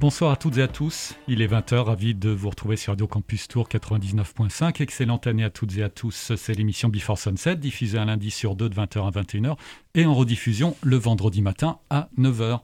[0.00, 1.14] Bonsoir à toutes et à tous.
[1.28, 4.82] Il est 20h, ravi de vous retrouver sur Radio Campus Tour 99.5.
[4.82, 6.32] Excellente année à toutes et à tous.
[6.36, 9.58] C'est l'émission Before Sunset, diffusée un lundi sur deux de 20h à 21h
[9.94, 12.60] et en rediffusion le vendredi matin à 9h.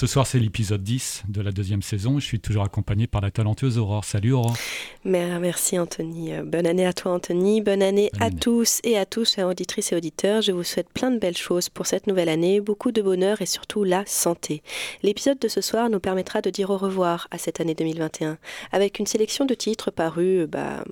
[0.00, 2.18] Ce soir, c'est l'épisode 10 de la deuxième saison.
[2.18, 4.04] Je suis toujours accompagné par la talentueuse Aurore.
[4.04, 4.56] Salut Aurore.
[5.04, 6.32] Merci Anthony.
[6.32, 7.60] Euh, bonne année à toi Anthony.
[7.60, 10.40] Bonne année à tous et à tous, chers auditrices et auditeurs.
[10.40, 13.46] Je vous souhaite plein de belles choses pour cette nouvelle année, beaucoup de bonheur et
[13.46, 14.62] surtout la santé.
[15.02, 18.38] L'épisode de ce soir nous permettra de dire au revoir à cette année 2021
[18.72, 20.84] avec une sélection de titres parus, bah,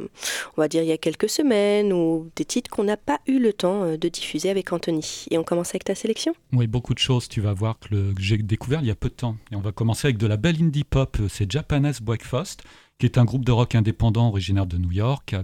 [0.56, 3.39] on va dire il y a quelques semaines ou des titres qu'on n'a pas eu
[3.39, 5.25] le temps euh, de diffuser avec Anthony.
[5.30, 6.34] Et on commence avec ta sélection?
[6.53, 7.28] Oui, beaucoup de choses.
[7.28, 9.37] Tu vas voir que, que j'ai découvert il y a peu de temps.
[9.51, 12.62] Et on va commencer avec de la belle indie pop, c'est Japanese Breakfast,
[12.98, 15.34] qui est un groupe de rock indépendant originaire de New York.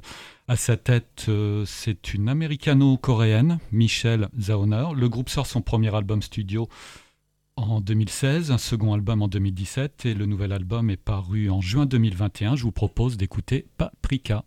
[0.49, 4.89] À sa tête, euh, c'est une américano-coréenne, Michelle Zauner.
[4.95, 6.69] Le groupe sort son premier album studio
[7.57, 11.87] en 2016, un second album en 2017 et le nouvel album est paru en juin
[11.87, 12.55] 2021.
[12.55, 14.45] Je vous propose d'écouter Paprika.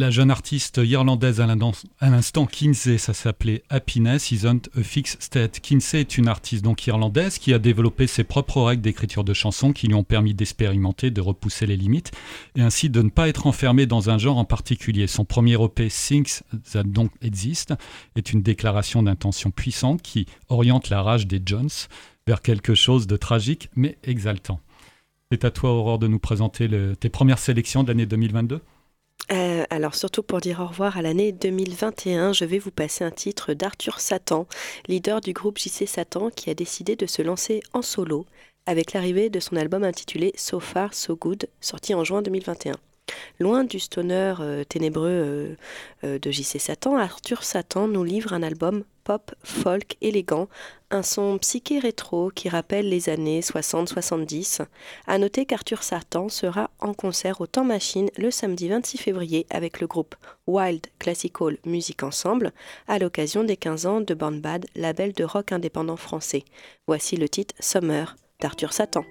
[0.00, 5.60] La jeune artiste irlandaise à l'instant, Kinsey, ça s'appelait Happiness Isn't a Fixed State.
[5.60, 9.74] Kinsey est une artiste donc irlandaise qui a développé ses propres règles d'écriture de chansons
[9.74, 12.12] qui lui ont permis d'expérimenter, de repousser les limites
[12.56, 15.06] et ainsi de ne pas être enfermée dans un genre en particulier.
[15.06, 16.40] Son premier EP Things
[16.72, 17.74] That Don't Exist
[18.16, 21.68] est une déclaration d'intention puissante qui oriente la rage des Jones
[22.26, 24.60] vers quelque chose de tragique mais exaltant.
[25.30, 28.62] C'est à toi, Aurore, de nous présenter tes premières sélections de l'année 2022
[29.32, 33.10] euh, alors surtout pour dire au revoir à l'année 2021, je vais vous passer un
[33.10, 34.46] titre d'Arthur Satan,
[34.88, 38.26] leader du groupe JC Satan qui a décidé de se lancer en solo
[38.66, 42.74] avec l'arrivée de son album intitulé So Far So Good, sorti en juin 2021.
[43.40, 45.56] Loin du stoner euh, ténébreux euh,
[46.04, 50.48] euh, de JC Satan, Arthur Satan nous livre un album pop, folk, élégant,
[50.90, 54.60] un son psyché rétro qui rappelle les années 60-70.
[55.06, 59.80] À noter qu'Arthur Satan sera en concert au Temps Machine le samedi 26 février avec
[59.80, 60.16] le groupe
[60.46, 62.52] Wild Classical Music Ensemble
[62.88, 66.44] à l'occasion des 15 ans de Born Bad, label de rock indépendant français.
[66.86, 69.04] Voici le titre Summer d'Arthur Satan.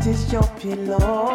[0.00, 1.29] it is your pillow.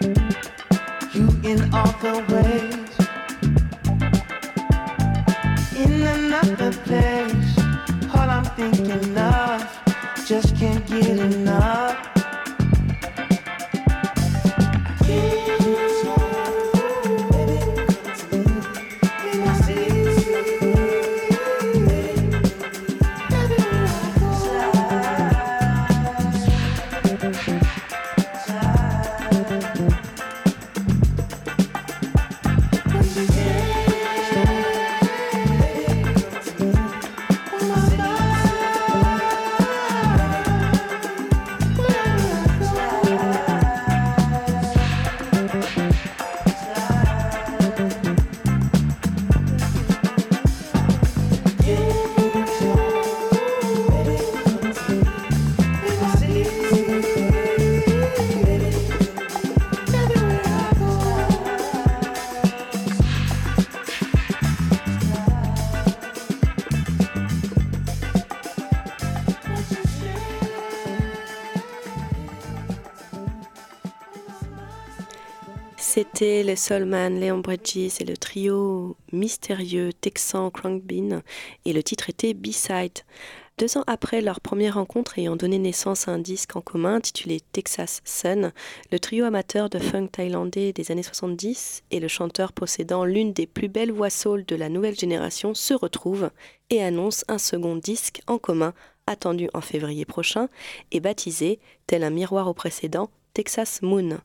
[0.00, 2.77] You in all the ways
[76.48, 81.20] les Soulman, Leon Bridges et le trio mystérieux texan Crankbean
[81.66, 83.00] et le titre était B-Side.
[83.58, 87.42] Deux ans après leur première rencontre ayant donné naissance à un disque en commun intitulé
[87.52, 88.52] Texas Sun,
[88.90, 93.46] le trio amateur de funk thaïlandais des années 70 et le chanteur possédant l'une des
[93.46, 96.30] plus belles voix soul de la nouvelle génération se retrouvent
[96.70, 98.72] et annoncent un second disque en commun
[99.06, 100.48] attendu en février prochain
[100.92, 104.18] et baptisé, tel un miroir au précédent, Texas Moon.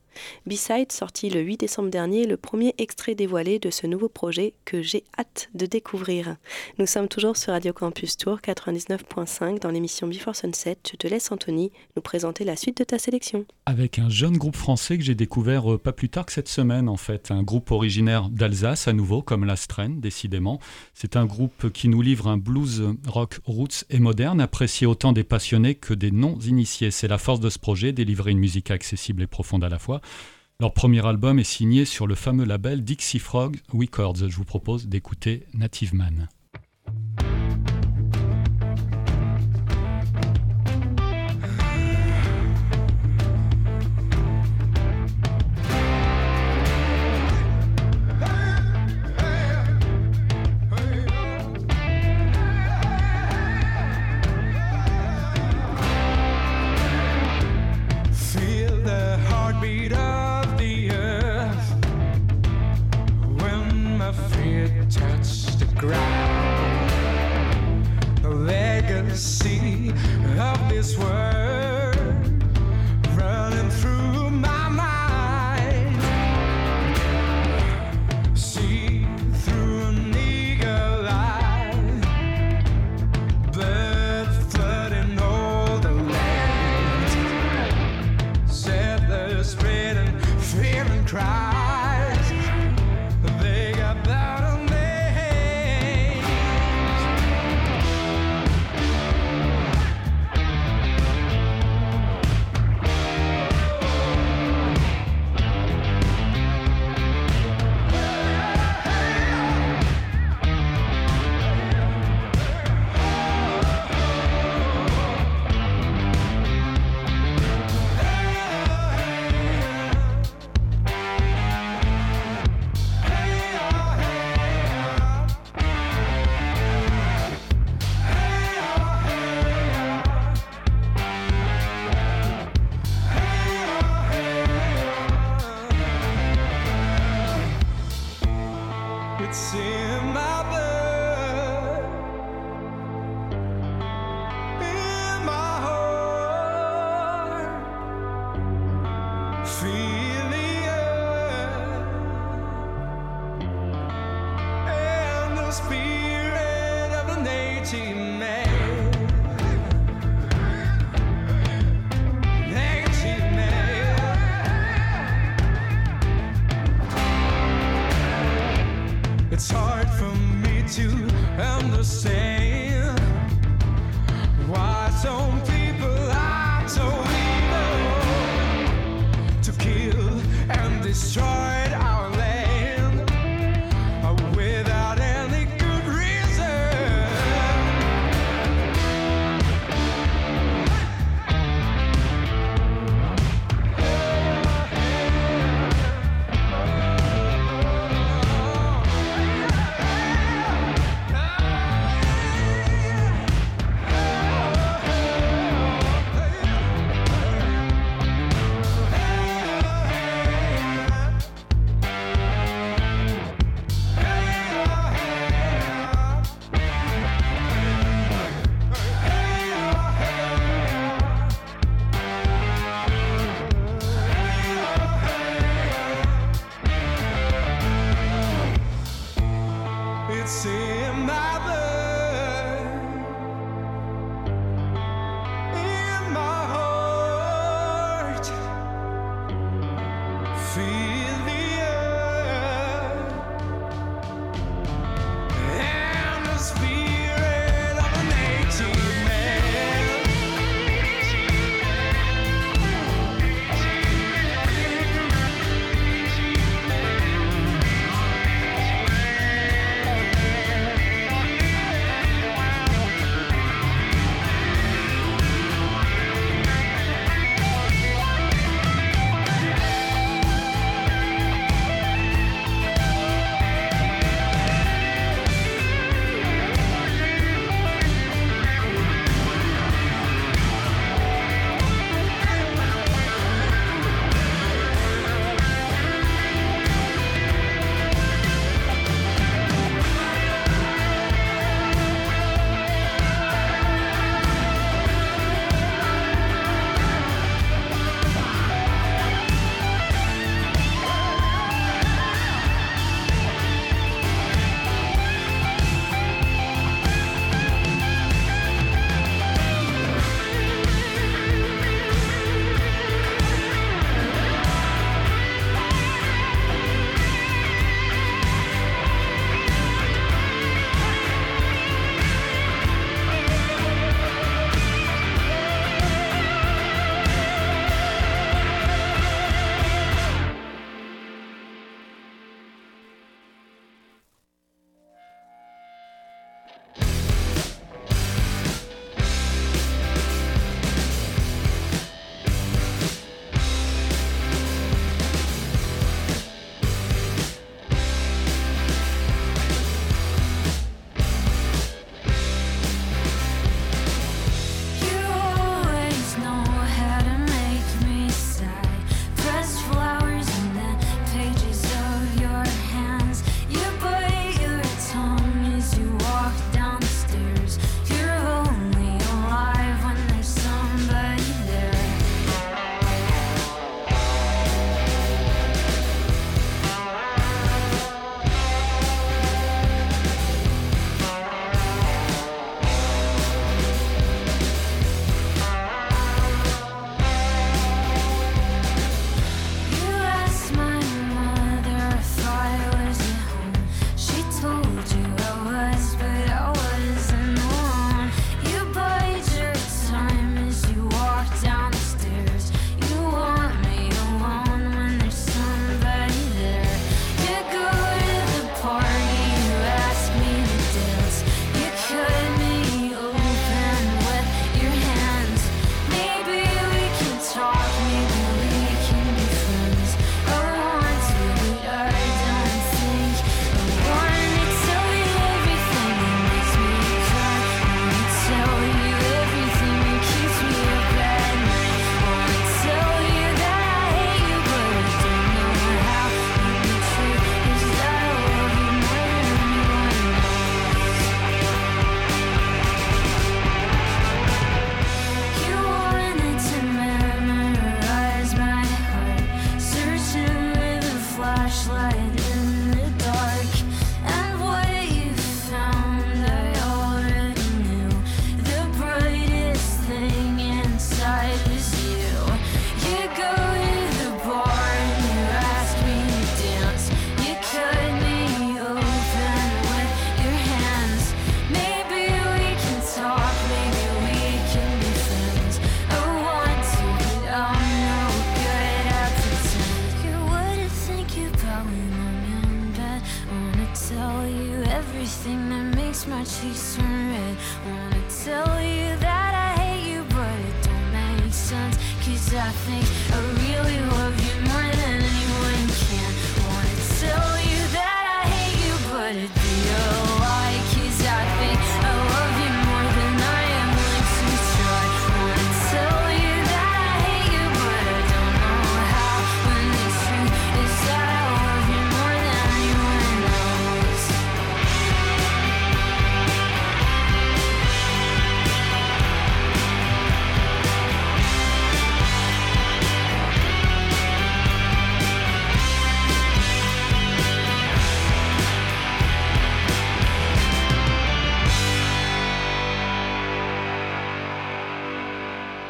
[0.46, 4.82] B-Side, sorti le 8 décembre dernier, le premier extrait dévoilé de ce nouveau projet que
[4.82, 6.36] j'ai hâte de découvrir.
[6.78, 10.78] Nous sommes toujours sur Radio Campus Tour 99.5 dans l'émission Before Sunset.
[10.90, 13.44] Je te laisse, Anthony, nous présenter la suite de ta sélection.
[13.66, 16.88] Avec un jeune groupe français que j'ai découvert euh, pas plus tard que cette semaine,
[16.88, 17.30] en fait.
[17.30, 20.60] Un groupe originaire d'Alsace, à nouveau, comme la Strain, décidément.
[20.94, 25.24] C'est un groupe qui nous livre un blues rock roots et moderne, apprécié autant des
[25.24, 26.90] passionnés que des non-initiés.
[26.90, 30.00] C'est la force de ce projet, délivrer une musique accessible et profonde à la fois.
[30.60, 34.28] Leur premier album est signé sur le fameux label Dixie Frog Records.
[34.28, 36.28] Je vous propose d'écouter Native Man.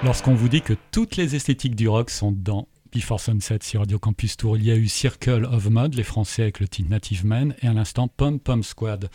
[0.04, 3.98] Lorsqu'on vous dit que toutes les esthétiques du rock sont dans Before Sunset sur Radio
[3.98, 7.24] Campus Tour, il y a eu Circle of Mud, les Français avec le titre Native
[7.24, 9.08] Man, et à l'instant Pom Pom Squad.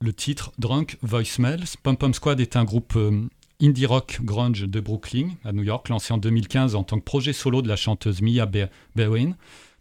[0.00, 1.74] Le titre Drunk Voicemails.
[1.82, 3.28] Pom Pom Squad est un groupe euh,
[3.60, 7.32] indie rock grunge de Brooklyn, à New York, lancé en 2015 en tant que projet
[7.32, 8.48] solo de la chanteuse Mia
[8.94, 9.32] Bewin.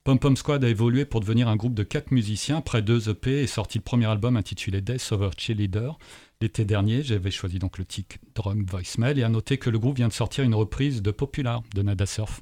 [0.03, 2.57] Pom Pom Squad a évolué pour devenir un groupe de quatre musiciens.
[2.57, 5.99] Après deux EP est sorti le premier album intitulé Death Over Cheerleader.
[6.41, 9.97] L'été dernier, j'avais choisi donc le titre Drum Voicemail et à noter que le groupe
[9.97, 12.39] vient de sortir une reprise de Popular de Nada Surf.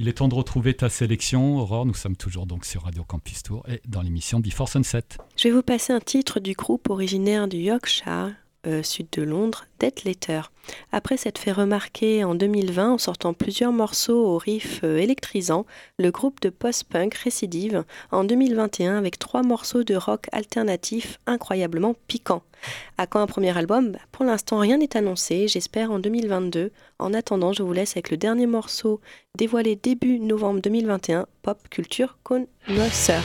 [0.00, 1.86] Il est temps de retrouver ta sélection, Aurore.
[1.86, 5.04] Nous sommes toujours donc sur Radio Campus Tour et dans l'émission Before Sunset.
[5.36, 8.34] Je vais vous passer un titre du groupe originaire du Yorkshire,
[8.66, 10.42] euh, sud de Londres, Death Letter.
[10.92, 15.64] Après s'être fait remarquer en 2020 en sortant plusieurs morceaux au riff euh, électrisant,
[15.98, 22.42] le groupe de post-punk récidive en 2021 avec trois morceaux de rock alternatif incroyablement piquants.
[22.96, 23.92] À quand un premier album?
[23.92, 26.72] Bah, Pour l'instant, rien n'est annoncé, j'espère en 2022.
[26.98, 29.00] En attendant, je vous laisse avec le dernier morceau
[29.36, 33.22] dévoilé début novembre 2021, Pop Culture Connoisseur.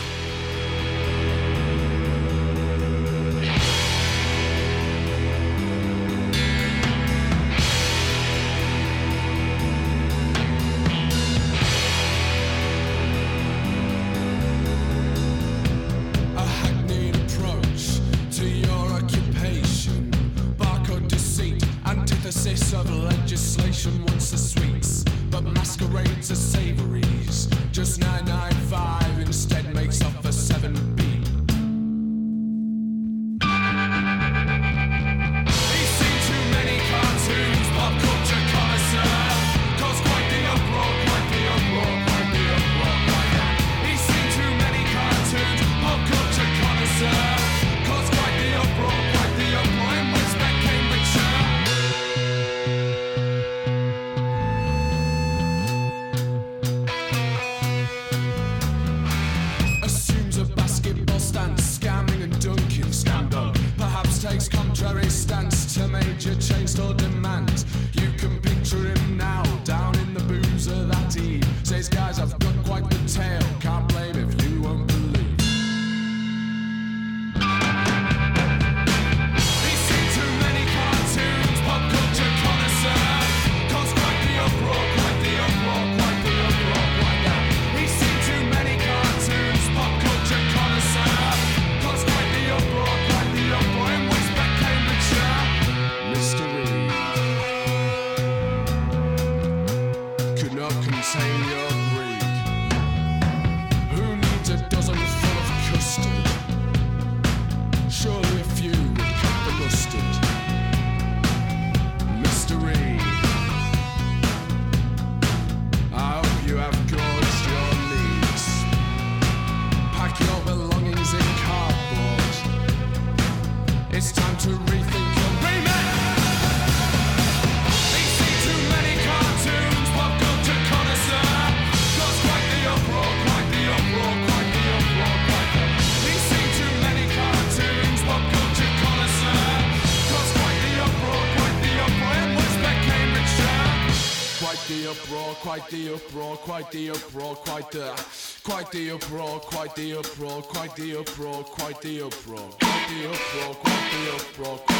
[148.73, 153.91] The uproar, quite the uproar, quite the uproar, quite the uproar, quite the uproar, quite
[153.91, 154.72] the uproar,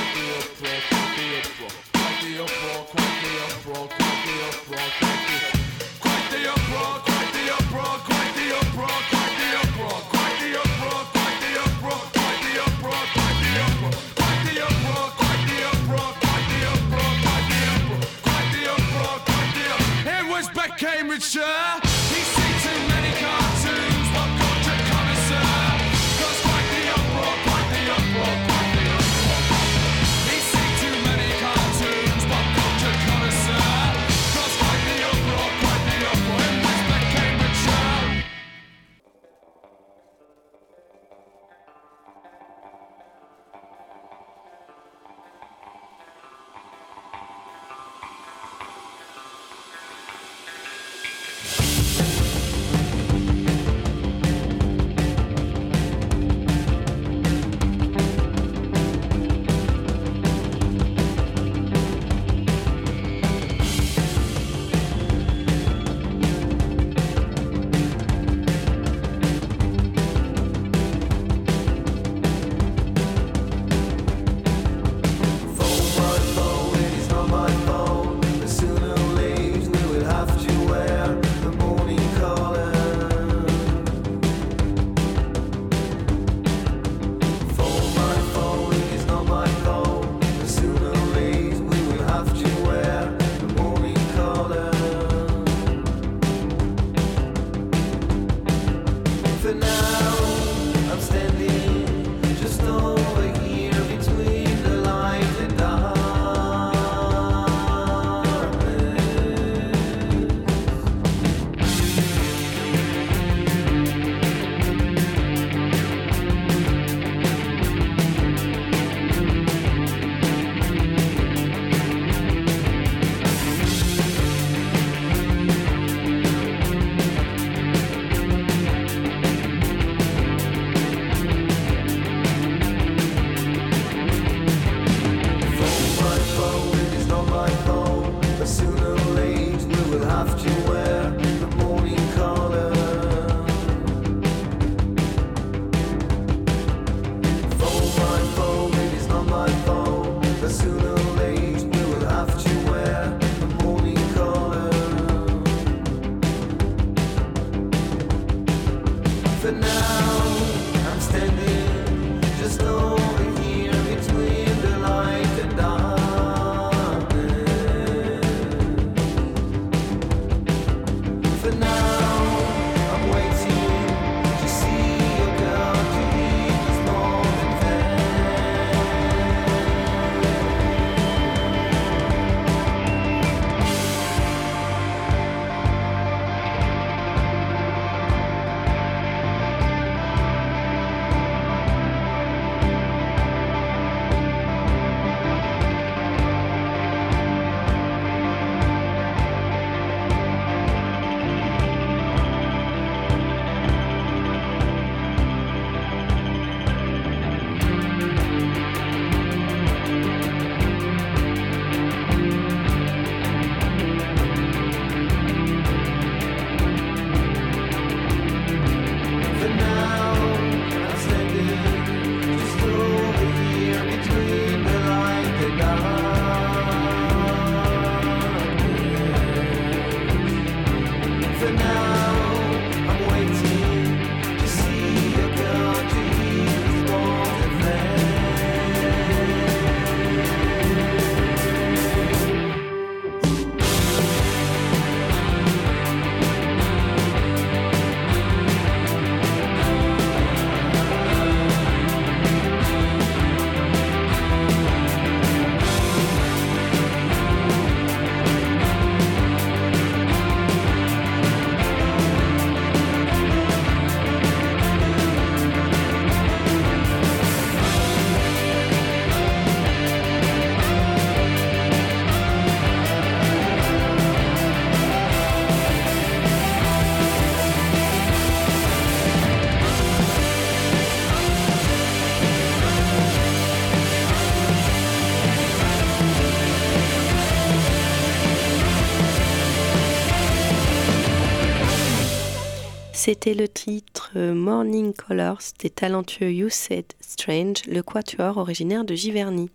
[293.06, 298.95] C'était le titre euh, Morning Colors des talentueux You Said Strange, le quatuor originaire de
[298.95, 299.49] Giverny.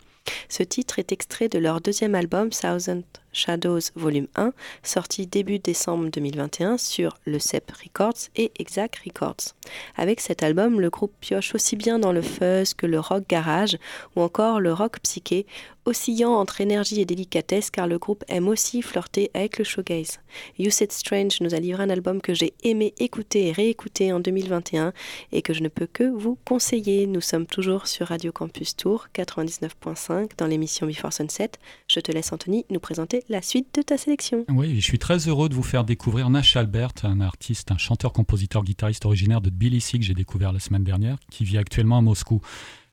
[0.51, 4.53] Ce titre est extrait de leur deuxième album Thousand Shadows Volume 1,
[4.83, 9.55] sorti début décembre 2021 sur le CEP Records et Exact Records.
[9.97, 13.77] Avec cet album, le groupe pioche aussi bien dans le fuzz que le rock garage
[14.17, 15.47] ou encore le rock psyché,
[15.85, 20.21] oscillant entre énergie et délicatesse car le groupe aime aussi flirter avec le showgaze.
[20.59, 24.21] You Said Strange nous a livré un album que j'ai aimé écouter et réécouter en
[24.21, 24.93] 2021
[25.33, 27.07] et que je ne peux que vous conseiller.
[27.07, 31.53] Nous sommes toujours sur Radio Campus Tour 99.5 dans l'émission Before Sunset.
[31.89, 34.45] Je te laisse Anthony nous présenter la suite de ta sélection.
[34.49, 38.13] Oui, je suis très heureux de vous faire découvrir Nash Albert, un artiste, un chanteur,
[38.13, 42.01] compositeur, guitariste originaire de Tbilissi que j'ai découvert la semaine dernière, qui vit actuellement à
[42.01, 42.41] Moscou.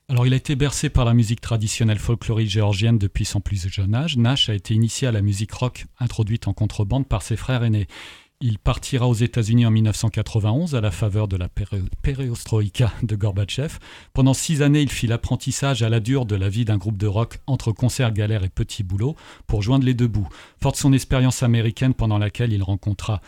[0.08, 3.94] Alors, il a été bercé par la musique traditionnelle folklorique géorgienne depuis son plus jeune
[3.94, 4.16] âge.
[4.16, 7.88] Nash a été initié à la musique rock introduite en contrebande par ses frères aînés.
[8.42, 13.78] Il partira aux États-Unis en 1991 à la faveur de la péréostroïka de Gorbatchev.
[14.12, 17.06] Pendant six années, il fit l'apprentissage à la dure de la vie d'un groupe de
[17.06, 19.16] rock entre concerts, galères et petits boulots
[19.46, 20.28] pour joindre les deux bouts.
[20.60, 23.22] Fort de son expérience américaine pendant laquelle il rencontra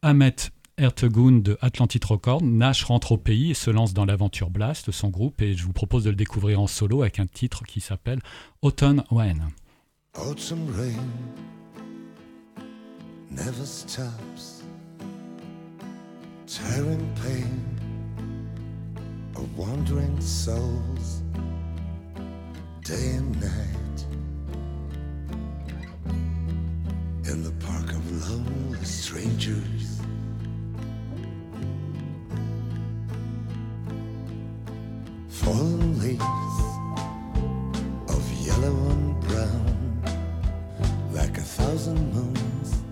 [0.00, 0.36] Ahmet
[0.78, 5.08] Ertegun de Atlantic Records, Nash rentre au pays et se lance dans l'aventure Blast, son
[5.08, 8.20] groupe, et je vous propose de le découvrir en solo avec un titre qui s'appelle
[8.62, 9.50] Autumn When.
[10.16, 10.94] Autumn rain
[13.30, 14.53] never stops.
[16.46, 17.64] Tearing pain
[19.34, 21.22] of wandering souls,
[22.82, 24.04] day and night,
[27.30, 30.00] in the park of lonely strangers.
[35.28, 36.60] Fallen leaves
[38.10, 40.02] of yellow and brown,
[41.12, 42.82] like a thousand moons,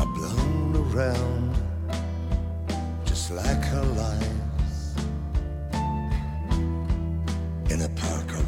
[0.00, 1.47] are blown around
[3.30, 4.94] like a lies
[7.70, 8.47] in a park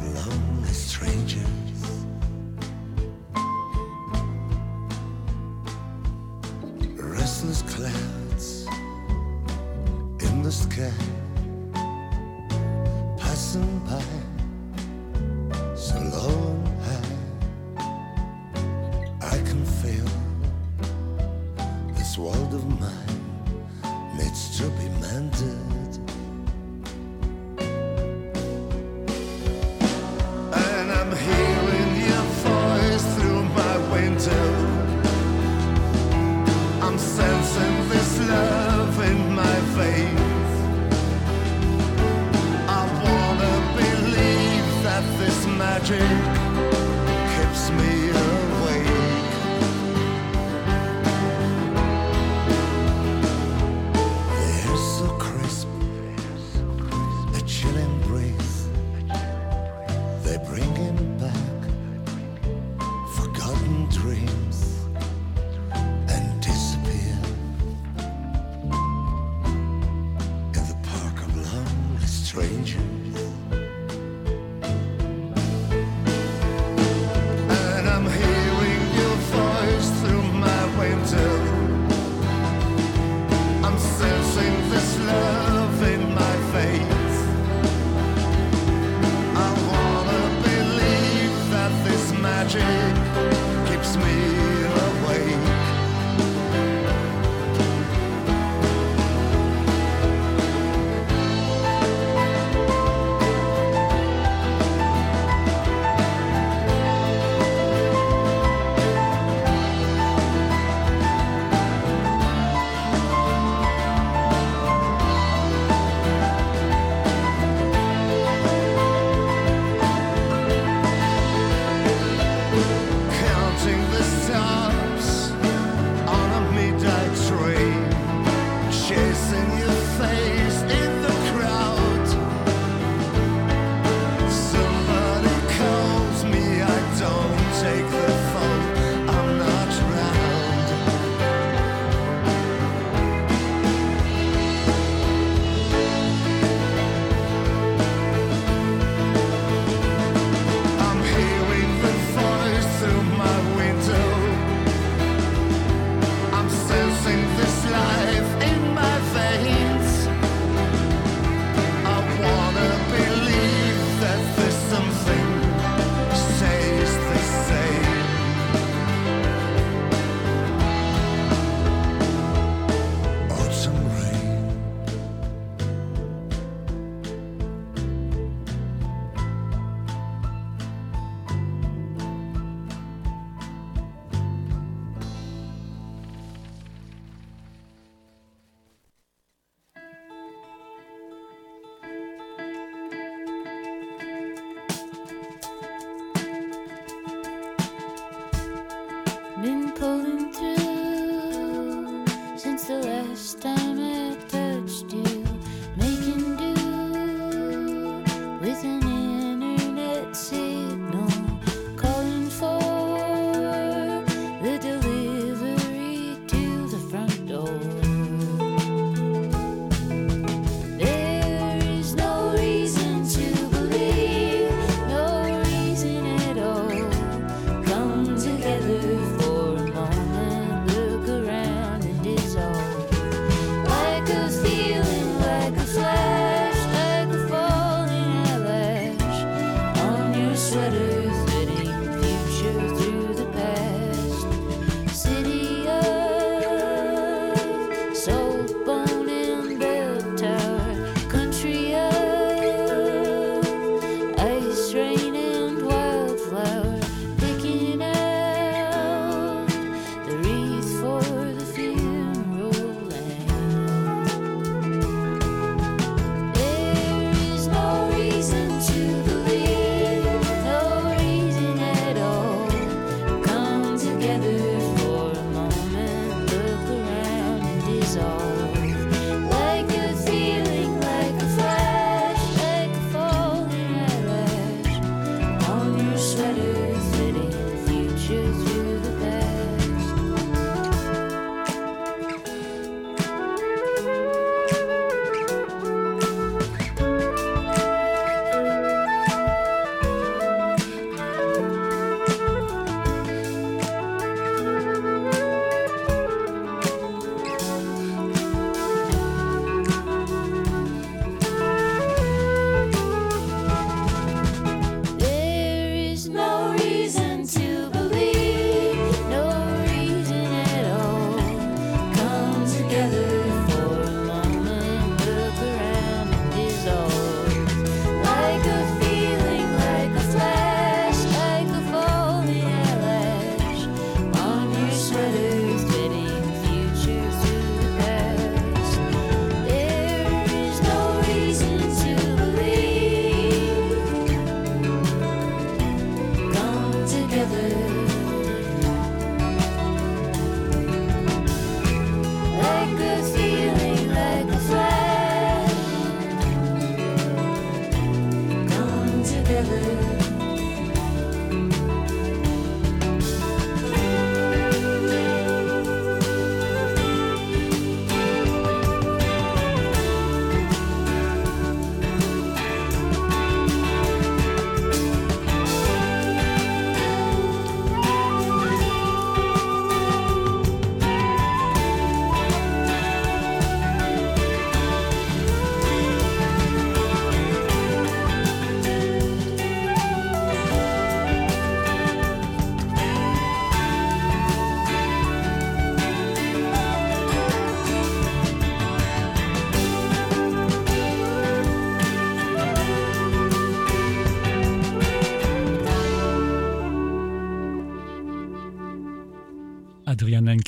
[24.99, 25.80] demanded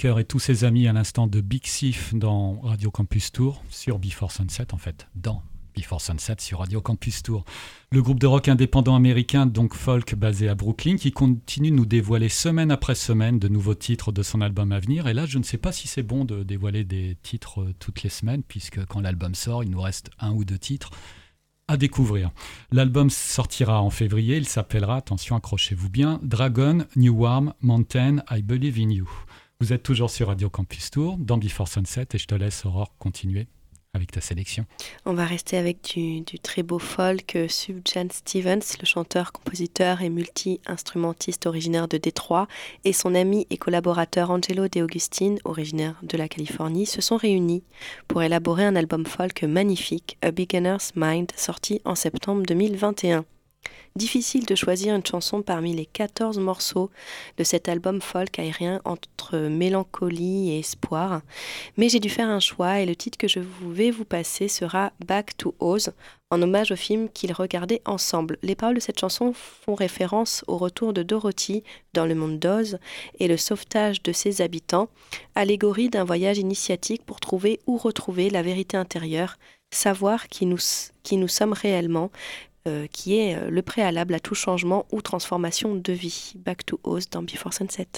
[0.04, 4.32] Et tous ses amis à l'instant de Big Sif dans Radio Campus Tour, sur Before
[4.32, 5.44] Sunset en fait, dans
[5.76, 7.44] Before Sunset sur Radio Campus Tour.
[7.92, 11.86] Le groupe de rock indépendant américain, donc folk basé à Brooklyn, qui continue de nous
[11.86, 15.06] dévoiler semaine après semaine de nouveaux titres de son album à venir.
[15.06, 18.02] Et là, je ne sais pas si c'est bon de dévoiler des titres euh, toutes
[18.02, 20.90] les semaines, puisque quand l'album sort, il nous reste un ou deux titres
[21.68, 22.32] à découvrir.
[22.72, 28.80] L'album sortira en février, il s'appellera, attention accrochez-vous bien, Dragon, New Warm, Mountain, I Believe
[28.80, 29.08] in You.
[29.62, 32.96] Vous êtes toujours sur Radio Campus Tour, dans Before Sunset, et je te laisse Aurore
[32.98, 33.46] continuer
[33.94, 34.66] avec ta sélection.
[35.06, 37.36] On va rester avec du, très beau folk.
[37.36, 42.48] Euh, Subjan Stevens, le chanteur, compositeur et multi-instrumentiste originaire de Détroit,
[42.82, 47.62] et son ami et collaborateur Angelo De Augustine, originaire de la Californie, se sont réunis
[48.08, 53.24] pour élaborer un album folk magnifique, A Beginner's Mind, sorti en septembre 2021.
[53.94, 56.90] Difficile de choisir une chanson parmi les 14 morceaux
[57.36, 61.20] de cet album folk aérien entre mélancolie et espoir,
[61.76, 64.92] mais j'ai dû faire un choix et le titre que je vais vous passer sera
[65.06, 65.92] Back to Oz,
[66.30, 68.38] en hommage au film qu'ils regardaient ensemble.
[68.42, 71.62] Les paroles de cette chanson font référence au retour de Dorothy
[71.92, 72.78] dans le monde d'Oz
[73.18, 74.88] et le sauvetage de ses habitants,
[75.34, 79.36] allégorie d'un voyage initiatique pour trouver ou retrouver la vérité intérieure,
[79.70, 80.58] savoir qui nous,
[81.02, 82.10] qui nous sommes réellement,
[82.68, 86.34] euh, qui est euh, le préalable à tout changement ou transformation de vie.
[86.36, 87.88] Back to Oz dans Before Sunset.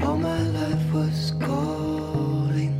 [0.00, 2.72] All my life was calling.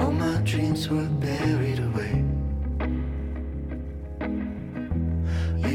[0.00, 2.25] All my dreams were buried away.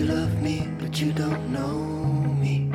[0.01, 1.77] You love me, but you don't know
[2.43, 2.71] me.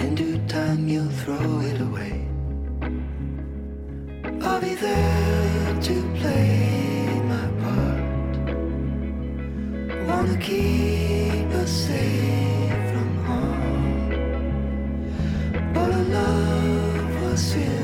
[0.00, 2.28] In due time, you'll throw it away.
[4.42, 8.36] I'll be there to play my part.
[10.06, 14.10] Wanna keep us safe from harm.
[15.74, 17.75] But our love was in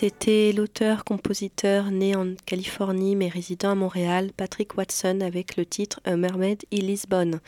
[0.00, 6.16] C'était l'auteur-compositeur né en Californie mais résident à Montréal, Patrick Watson, avec le titre A
[6.16, 7.40] Mermaid in Lisbonne.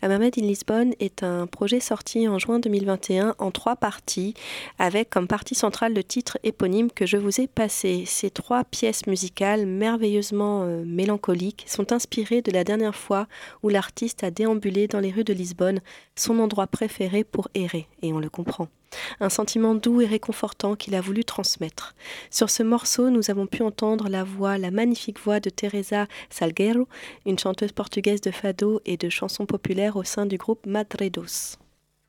[0.00, 4.32] A Mermaid in Lisbonne est un projet sorti en juin 2021 en trois parties,
[4.78, 8.04] avec comme partie centrale le titre éponyme que je vous ai passé.
[8.06, 13.26] Ces trois pièces musicales merveilleusement euh, mélancoliques sont inspirées de la dernière fois
[13.62, 15.82] où l'artiste a déambulé dans les rues de Lisbonne,
[16.16, 18.68] son endroit préféré pour errer, et on le comprend
[19.20, 21.94] un sentiment doux et réconfortant qu'il a voulu transmettre.
[22.30, 26.88] Sur ce morceau, nous avons pu entendre la voix, la magnifique voix de Teresa Salguero,
[27.26, 31.58] une chanteuse portugaise de fado et de chansons populaires au sein du groupe Madredos.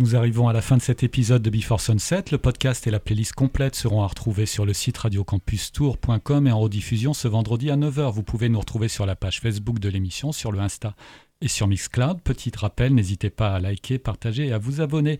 [0.01, 2.23] Nous arrivons à la fin de cet épisode de Before Sunset.
[2.31, 6.59] Le podcast et la playlist complète seront à retrouver sur le site radiocampustour.com et en
[6.61, 8.13] rediffusion ce vendredi à 9h.
[8.13, 10.95] Vous pouvez nous retrouver sur la page Facebook de l'émission, sur le Insta
[11.41, 12.21] et sur Mixcloud.
[12.21, 15.19] Petit rappel, n'hésitez pas à liker, partager et à vous abonner.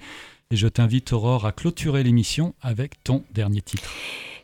[0.51, 3.89] Et je t'invite, Aurore, à clôturer l'émission avec ton dernier titre.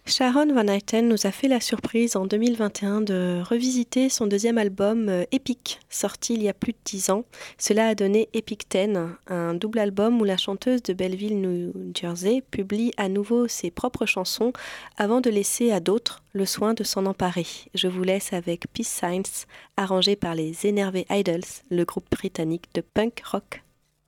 [0.08, 5.10] Sharon Van Etten nous a fait la surprise en 2021 de revisiter son deuxième album
[5.10, 7.26] euh, Epic, sorti il y a plus de 10 ans.
[7.58, 12.44] Cela a donné Epic Ten, un double album où la chanteuse de Belleville, New Jersey,
[12.52, 14.54] publie à nouveau ses propres chansons
[14.96, 17.48] avant de laisser à d'autres le soin de s'en emparer.
[17.74, 21.42] Je vous laisse avec Peace Signs, arrangé par les Énervés Idols,
[21.72, 23.64] le groupe britannique de punk rock.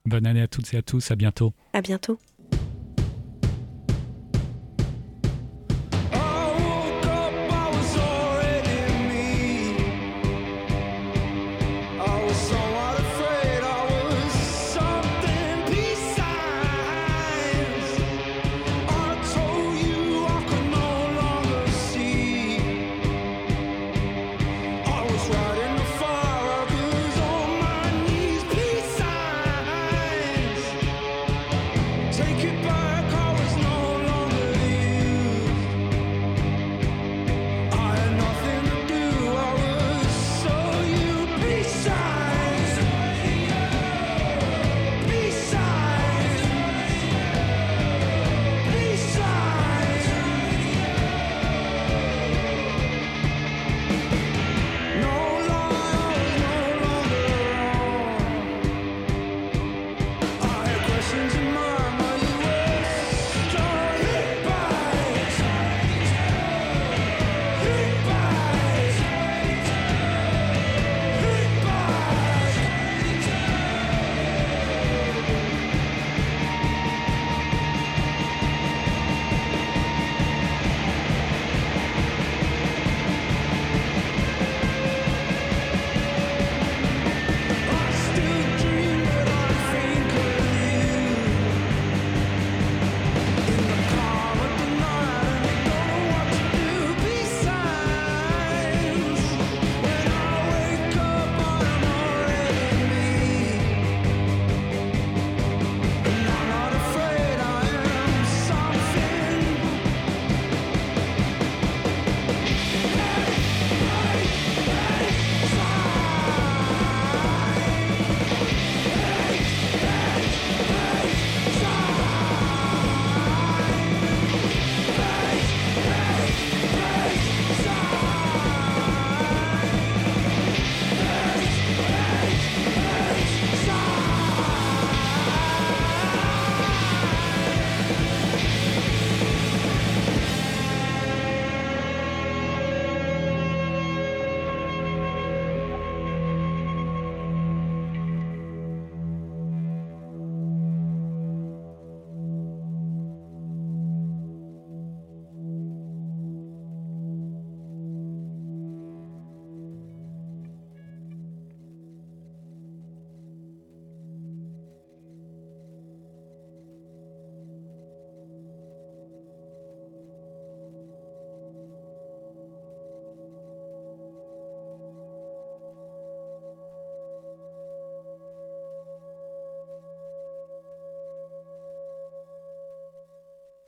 [0.05, 1.53] Bonne année à toutes et à tous, à bientôt.
[1.73, 2.19] À bientôt.